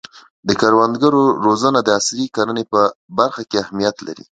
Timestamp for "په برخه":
2.71-3.41